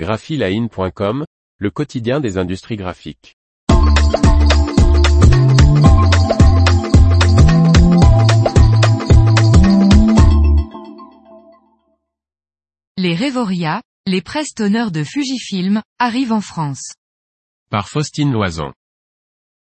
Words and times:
graphiline.com, 0.00 1.26
le 1.58 1.70
quotidien 1.70 2.20
des 2.20 2.38
industries 2.38 2.76
graphiques. 2.76 3.36
Les 12.96 13.14
Revoria, 13.14 13.82
les 14.06 14.22
presses 14.22 14.54
toners 14.54 14.90
de 14.90 15.04
Fujifilm, 15.04 15.82
arrivent 15.98 16.32
en 16.32 16.40
France. 16.40 16.94
Par 17.70 17.90
Faustine 17.90 18.32
Loison. 18.32 18.72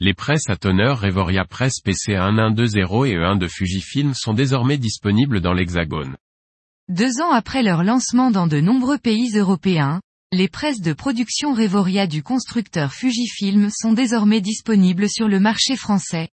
Les 0.00 0.14
presses 0.14 0.48
à 0.48 0.56
tonneur 0.56 1.02
Revoria 1.02 1.44
Press 1.44 1.74
PC1120 1.84 3.06
et 3.06 3.16
E1 3.16 3.36
de 3.36 3.48
Fujifilm 3.48 4.14
sont 4.14 4.32
désormais 4.32 4.78
disponibles 4.78 5.42
dans 5.42 5.52
l'Hexagone. 5.52 6.16
Deux 6.88 7.20
ans 7.20 7.32
après 7.32 7.62
leur 7.62 7.84
lancement 7.84 8.30
dans 8.30 8.46
de 8.46 8.60
nombreux 8.60 8.98
pays 8.98 9.36
européens, 9.36 10.00
les 10.34 10.48
presses 10.48 10.80
de 10.80 10.94
production 10.94 11.52
Revoria 11.52 12.06
du 12.06 12.22
constructeur 12.22 12.94
Fujifilm 12.94 13.68
sont 13.70 13.92
désormais 13.92 14.40
disponibles 14.40 15.10
sur 15.10 15.28
le 15.28 15.38
marché 15.38 15.76
français. 15.76 16.30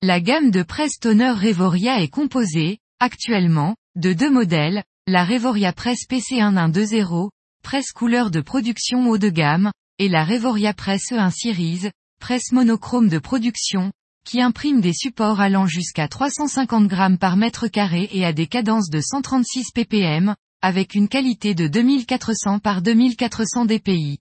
La 0.00 0.18
gamme 0.18 0.50
de 0.50 0.62
presses 0.62 0.98
toner 0.98 1.30
Revoria 1.30 2.00
est 2.00 2.08
composée, 2.08 2.78
actuellement, 3.00 3.76
de 3.96 4.14
deux 4.14 4.30
modèles, 4.30 4.82
la 5.06 5.26
Revoria 5.26 5.74
Press 5.74 6.08
PC1120, 6.08 7.28
presse 7.62 7.92
couleur 7.92 8.30
de 8.30 8.40
production 8.40 9.06
haut 9.06 9.18
de 9.18 9.28
gamme, 9.28 9.72
et 9.98 10.08
la 10.08 10.24
Revoria 10.24 10.72
Press 10.72 11.10
E1 11.10 11.30
Series, 11.30 11.90
presse 12.18 12.50
monochrome 12.50 13.10
de 13.10 13.18
production, 13.18 13.92
qui 14.24 14.40
imprime 14.40 14.80
des 14.80 14.94
supports 14.94 15.40
allant 15.40 15.66
jusqu'à 15.66 16.08
350 16.08 16.88
grammes 16.88 17.18
par 17.18 17.36
mètre 17.36 17.68
carré 17.68 18.08
et 18.12 18.24
à 18.24 18.32
des 18.32 18.46
cadences 18.46 18.88
de 18.88 19.02
136 19.02 19.72
ppm, 19.72 20.34
avec 20.62 20.94
une 20.94 21.08
qualité 21.08 21.54
de 21.54 21.66
2400 21.66 22.60
par 22.60 22.82
2400 22.82 23.66
dpi. 23.66 24.18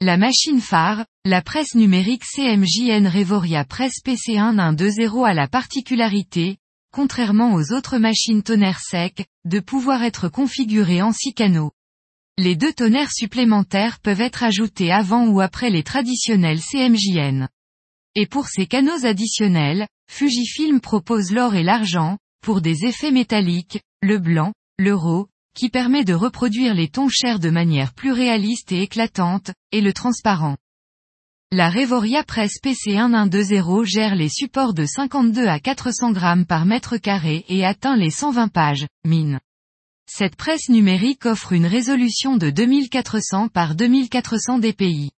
La 0.00 0.16
machine 0.16 0.60
phare, 0.60 1.04
la 1.24 1.42
presse 1.42 1.74
numérique 1.74 2.24
CMJN 2.24 3.06
Revoria 3.06 3.64
Press 3.64 4.02
PC1120 4.04 5.28
a 5.28 5.34
la 5.34 5.46
particularité, 5.46 6.56
contrairement 6.92 7.54
aux 7.54 7.72
autres 7.72 7.98
machines 7.98 8.42
tonnerres 8.42 8.80
secs, 8.80 9.24
de 9.44 9.60
pouvoir 9.60 10.02
être 10.02 10.28
configurée 10.28 11.02
en 11.02 11.12
six 11.12 11.34
canaux. 11.34 11.70
Les 12.38 12.56
deux 12.56 12.72
tonnerres 12.72 13.12
supplémentaires 13.12 14.00
peuvent 14.00 14.22
être 14.22 14.42
ajoutés 14.42 14.90
avant 14.90 15.28
ou 15.28 15.40
après 15.40 15.70
les 15.70 15.82
traditionnels 15.82 16.60
CMJN. 16.60 17.48
Et 18.14 18.26
pour 18.26 18.48
ces 18.48 18.66
canaux 18.66 19.04
additionnels, 19.04 19.86
Fujifilm 20.10 20.80
propose 20.80 21.30
l'or 21.30 21.54
et 21.54 21.62
l'argent, 21.62 22.18
pour 22.42 22.60
des 22.60 22.86
effets 22.86 23.10
métalliques, 23.10 23.80
le 24.02 24.18
blanc, 24.18 24.52
l'euro, 24.78 25.28
qui 25.54 25.68
permet 25.68 26.04
de 26.04 26.14
reproduire 26.14 26.74
les 26.74 26.88
tons 26.88 27.08
chers 27.08 27.38
de 27.38 27.50
manière 27.50 27.92
plus 27.92 28.12
réaliste 28.12 28.72
et 28.72 28.82
éclatante, 28.82 29.50
et 29.70 29.80
le 29.80 29.92
transparent. 29.92 30.56
La 31.50 31.68
Revoria 31.68 32.24
Press 32.24 32.54
PC1120 32.62 33.84
gère 33.84 34.14
les 34.14 34.30
supports 34.30 34.72
de 34.72 34.86
52 34.86 35.46
à 35.46 35.60
400 35.60 36.12
grammes 36.12 36.46
par 36.46 36.64
mètre 36.64 36.96
carré 36.96 37.44
et 37.48 37.64
atteint 37.64 37.96
les 37.96 38.10
120 38.10 38.48
pages, 38.48 38.86
mine. 39.04 39.38
Cette 40.06 40.36
presse 40.36 40.68
numérique 40.68 41.26
offre 41.26 41.52
une 41.52 41.66
résolution 41.66 42.36
de 42.36 42.50
2400 42.50 43.48
par 43.48 43.74
2400 43.74 44.60
dpi. 44.60 45.10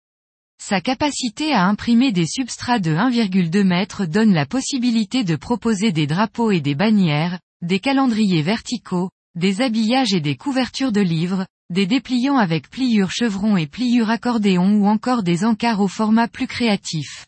Sa 0.60 0.80
capacité 0.80 1.52
à 1.52 1.66
imprimer 1.66 2.10
des 2.10 2.26
substrats 2.26 2.78
de 2.78 2.90
1,2 2.90 3.60
m 3.60 4.08
donne 4.08 4.32
la 4.32 4.46
possibilité 4.46 5.22
de 5.22 5.36
proposer 5.36 5.92
des 5.92 6.06
drapeaux 6.06 6.50
et 6.50 6.60
des 6.60 6.74
bannières, 6.74 7.38
des 7.62 7.80
calendriers 7.80 8.42
verticaux, 8.42 9.10
des 9.34 9.60
habillages 9.60 10.14
et 10.14 10.20
des 10.20 10.36
couvertures 10.36 10.92
de 10.92 11.00
livres, 11.00 11.46
des 11.70 11.86
dépliants 11.86 12.36
avec 12.36 12.70
pliure 12.70 13.10
chevron 13.10 13.56
et 13.56 13.66
pliure 13.66 14.10
accordéon 14.10 14.74
ou 14.74 14.86
encore 14.86 15.22
des 15.22 15.44
encarts 15.44 15.80
au 15.80 15.88
format 15.88 16.28
plus 16.28 16.46
créatif. 16.46 17.26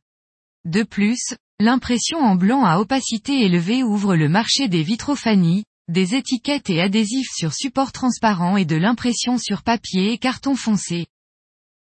De 0.64 0.82
plus, 0.82 1.34
l'impression 1.58 2.18
en 2.18 2.36
blanc 2.36 2.64
à 2.64 2.78
opacité 2.78 3.44
élevée 3.44 3.82
ouvre 3.82 4.14
le 4.14 4.28
marché 4.28 4.68
des 4.68 4.82
vitrophanies, 4.82 5.64
des 5.88 6.14
étiquettes 6.14 6.70
et 6.70 6.80
adhésifs 6.80 7.30
sur 7.32 7.54
support 7.54 7.92
transparent 7.92 8.56
et 8.56 8.64
de 8.64 8.76
l'impression 8.76 9.38
sur 9.38 9.62
papier 9.62 10.12
et 10.12 10.18
carton 10.18 10.54
foncé. 10.54 11.06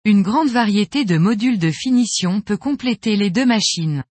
Une 0.05 0.23
grande 0.23 0.49
variété 0.49 1.05
de 1.05 1.19
modules 1.19 1.59
de 1.59 1.71
finition 1.71 2.41
peut 2.41 2.57
compléter 2.57 3.17
les 3.17 3.31
deux 3.31 3.45
machines. 3.45 4.05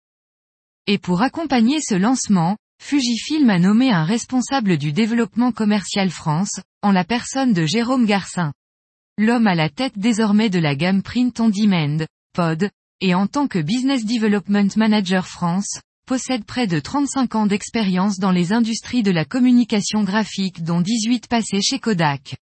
Et 0.86 0.98
pour 0.98 1.22
accompagner 1.22 1.80
ce 1.82 1.96
lancement, 1.96 2.58
Fujifilm 2.82 3.50
a 3.52 3.60
nommé 3.60 3.92
un 3.92 4.04
responsable 4.04 4.78
du 4.78 4.94
développement 4.94 5.52
commercial 5.52 6.10
France, 6.10 6.60
en 6.82 6.92
la 6.92 7.04
personne 7.04 7.54
de 7.54 7.66
Jérôme 7.66 8.06
Garcin. 8.06 8.52
L'homme 9.20 9.46
à 9.46 9.54
la 9.54 9.70
tête 9.70 9.94
désormais 9.98 10.50
de 10.50 10.58
la 10.58 10.76
gamme 10.76 11.04
Print 11.04 11.40
on 11.40 11.50
Demand, 11.50 12.06
POD, 12.34 12.72
et 13.02 13.14
en 13.14 13.28
tant 13.28 13.48
que 13.48 13.60
Business 13.60 14.06
Development 14.06 14.76
Manager 14.76 15.28
France, 15.28 15.80
possède 16.08 16.46
près 16.46 16.66
de 16.66 16.80
35 16.80 17.36
ans 17.36 17.46
d'expérience 17.46 18.18
dans 18.18 18.32
les 18.32 18.54
industries 18.54 19.04
de 19.04 19.12
la 19.12 19.26
communication 19.26 20.04
graphique 20.04 20.64
dont 20.64 20.82
18 20.82 21.28
passés 21.28 21.62
chez 21.62 21.78
Kodak. 21.80 22.38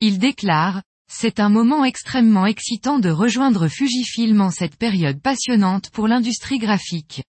Il 0.00 0.18
déclare, 0.18 0.82
c'est 1.10 1.40
un 1.40 1.48
moment 1.48 1.84
extrêmement 1.86 2.44
excitant 2.44 2.98
de 2.98 3.08
rejoindre 3.08 3.68
Fujifilm 3.68 4.42
en 4.42 4.50
cette 4.50 4.76
période 4.76 5.22
passionnante 5.22 5.88
pour 5.90 6.08
l'industrie 6.08 6.58
graphique. 6.58 7.22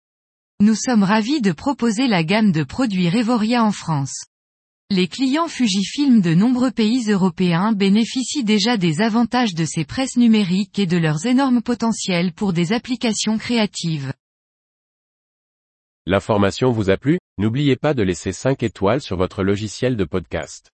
Nous 0.62 0.75
sommes 0.75 1.03
ravis 1.03 1.40
de 1.40 1.53
proposer 1.53 2.08
la 2.09 2.22
gamme 2.25 2.52
de 2.52 2.64
produits 2.64 3.09
Revoria 3.09 3.64
en 3.64 3.72
France. 3.72 4.25
Les 4.90 5.08
clients 5.08 5.47
Fujifilm 5.47 6.20
de 6.20 6.34
nombreux 6.34 6.72
pays 6.72 7.09
européens 7.09 7.72
bénéficient 7.72 8.44
déjà 8.44 8.75
des 8.75 9.00
avantages 9.00 9.53
de 9.53 9.64
ces 9.64 9.86
presses 9.86 10.18
numériques 10.18 10.78
et 10.78 10.86
de 10.86 10.97
leurs 10.97 11.25
énormes 11.28 11.62
potentiels 11.62 12.34
pour 12.34 12.52
des 12.52 12.74
applications 12.74 13.38
créatives. 13.38 14.12
L'information 16.06 16.72
vous 16.72 16.90
a 16.90 16.97
plu? 16.97 17.20
N'oubliez 17.38 17.78
pas 17.78 17.94
de 17.94 18.03
laisser 18.03 18.34
5 18.34 18.62
étoiles 18.62 19.00
sur 19.00 19.16
votre 19.16 19.44
logiciel 19.44 19.96
de 19.96 20.03
podcast. 20.03 20.72